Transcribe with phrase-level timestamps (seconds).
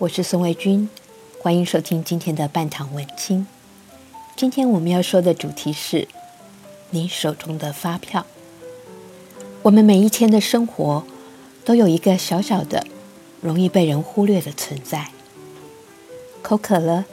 [0.00, 0.88] 我是宋卫军，
[1.40, 3.44] 欢迎收听今天的半糖文青。
[4.36, 6.06] 今天我们要说的主题是
[6.90, 8.24] 你手中的发票。
[9.62, 11.02] 我们每一天的生活
[11.64, 12.86] 都有一个小小的、
[13.40, 15.08] 容易被人忽略的存在。
[16.42, 17.04] 口渴了，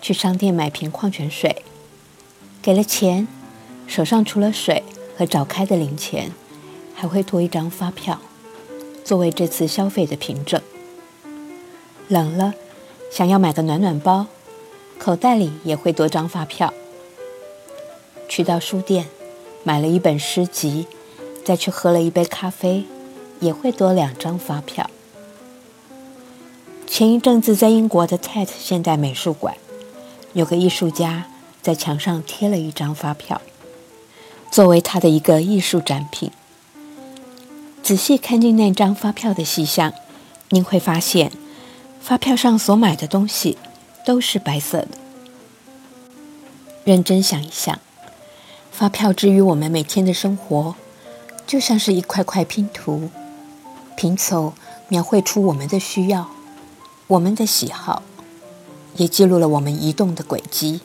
[0.00, 1.64] 去商店买瓶矿泉水，
[2.62, 3.26] 给了钱，
[3.88, 4.84] 手上除了水
[5.16, 6.30] 和找开的零钱，
[6.94, 8.20] 还会多一张发票，
[9.02, 10.62] 作为这次消费的凭证。
[12.08, 12.54] 冷了，
[13.12, 14.26] 想要买个暖暖包，
[14.98, 16.72] 口袋里也会多张发票。
[18.30, 19.06] 去到书店，
[19.62, 20.86] 买了一本诗集，
[21.44, 22.84] 再去喝了一杯咖啡，
[23.40, 24.88] 也会多两张发票。
[26.86, 29.56] 前一阵子在英国的 Tate 现代美术馆，
[30.32, 31.26] 有个艺术家
[31.60, 33.42] 在墙上贴了一张发票，
[34.50, 36.30] 作为他的一个艺术展品。
[37.82, 39.92] 仔细看进那张发票的细项，
[40.48, 41.30] 您会发现。
[42.00, 43.58] 发票上所买的东西
[44.04, 44.88] 都是白色的。
[46.84, 47.78] 认真想一想，
[48.70, 50.74] 发票之于我们每天的生活，
[51.46, 53.10] 就像是一块块拼图，
[53.96, 54.54] 拼凑
[54.88, 56.30] 描绘出我们的需要、
[57.08, 58.02] 我们的喜好，
[58.96, 60.80] 也记录了我们移动的轨迹。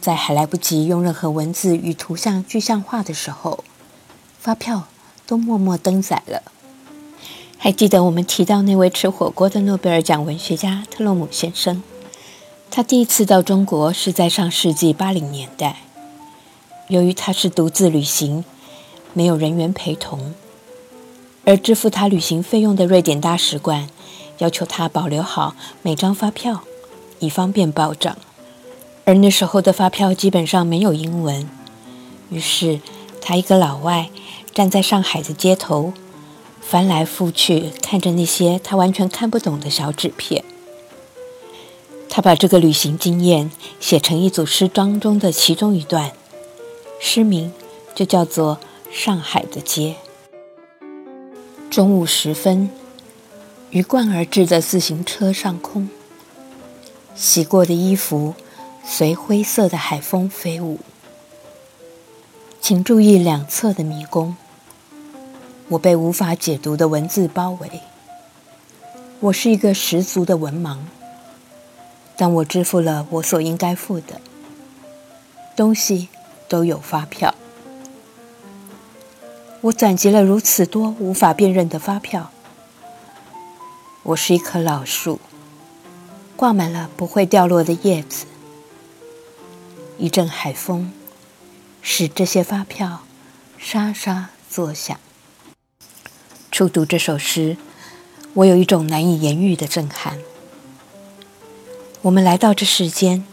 [0.00, 3.62] 在还来不及用任何文字与图像具象化的时候，
[4.40, 4.88] 发票
[5.26, 6.42] 都默默登载了。
[7.62, 11.82] 还记得我们提到那位吃火锅的诺贝尔奖文学家特洛姆先生，
[12.70, 15.82] 他第一次到中国是在上世纪八零年代。
[16.88, 18.46] 由于他是独自旅行，
[19.12, 20.32] 没有人员陪同，
[21.44, 23.90] 而支付他旅行费用的瑞典大使馆
[24.38, 26.62] 要求他保留好每张发票，
[27.18, 28.16] 以方便报账。
[29.04, 31.46] 而那时候的发票基本上没有英文，
[32.30, 32.80] 于是
[33.20, 34.08] 他一个老外
[34.54, 35.92] 站在上海的街头。
[36.70, 40.44] 翻来覆去看着那些他完全看不懂的小纸片，
[42.08, 43.50] 他把这个旅行经验
[43.80, 46.12] 写成一组诗章中的其中一段，
[47.00, 47.52] 诗名
[47.92, 48.60] 就叫做
[48.96, 49.96] 《上海的街》。
[51.68, 52.70] 中午时分，
[53.70, 55.88] 鱼贯而至的自行车上空，
[57.16, 58.34] 洗过的衣服
[58.84, 60.78] 随灰色的海风飞舞，
[62.60, 64.36] 请注意两侧的迷宫。
[65.70, 67.80] 我被无法解读的文字包围。
[69.20, 70.78] 我是一个十足的文盲，
[72.16, 74.20] 但我支付了我所应该付的
[75.54, 76.08] 东西，
[76.48, 77.32] 都有发票。
[79.60, 82.32] 我攒集了如此多无法辨认的发票。
[84.02, 85.20] 我是一棵老树，
[86.34, 88.26] 挂满了不会掉落的叶子。
[89.98, 90.90] 一阵海风，
[91.80, 93.02] 使这些发票
[93.56, 94.98] 沙沙作响。
[96.60, 97.56] 初读这首诗，
[98.34, 100.18] 我有一种难以言喻的震撼。
[102.02, 103.24] 我们来到这世间，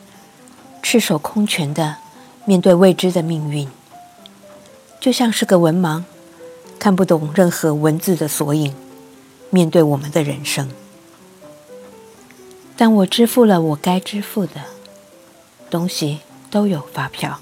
[0.82, 1.98] 赤手空拳的
[2.46, 3.68] 面对未知的命运，
[5.02, 6.06] 就像是个文盲，
[6.80, 8.74] 看不懂任何文字的索引，
[9.50, 10.70] 面对我们的人生。
[12.78, 14.54] 但我支付了我该支付的
[15.70, 17.42] 东西，都有发票。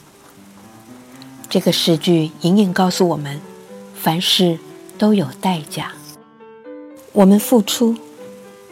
[1.48, 3.40] 这个诗句隐隐告诉我们，
[3.94, 4.58] 凡事。
[4.98, 5.94] 都有代价。
[7.14, 7.96] 我们付出，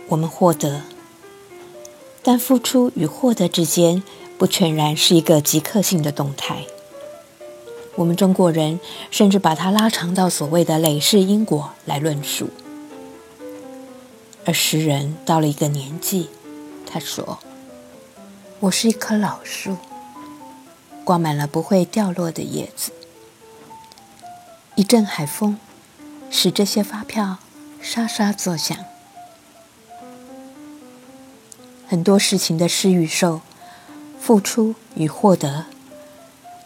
[0.09, 0.81] 我们获得，
[2.22, 4.03] 但付出与获得之间
[4.38, 6.66] 不全然是一个即刻性的动态。
[7.95, 8.79] 我们中国人
[9.11, 12.50] 甚至把它拉长到所谓的累世因果来论述。
[14.45, 16.29] 而诗人到了一个年纪，
[16.85, 17.40] 他说
[18.59, 19.78] ：“我是一棵老树，
[21.05, 22.91] 挂满了不会掉落的叶子。
[24.76, 25.58] 一阵海风。”
[26.35, 27.38] 使这些发票
[27.80, 28.76] 沙沙作响。
[31.88, 33.41] 很多事情的施与受、
[34.20, 35.66] 付出与获得，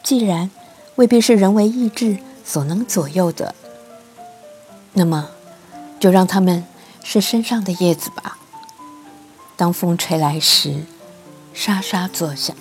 [0.02, 0.50] 既然
[0.96, 3.54] 未必是人为意志所能左右的，
[4.94, 5.32] 那么
[6.00, 6.66] 就让他们
[7.04, 8.40] 是身上的叶子吧。
[9.58, 10.86] 当风吹来时，
[11.54, 12.56] 沙沙作响。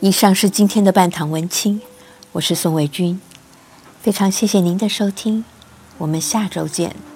[0.00, 1.82] 以上是今天的半堂文青，
[2.32, 3.20] 我是宋卫军。
[4.02, 5.44] 非常谢谢您的收听，
[5.98, 7.11] 我们下周见。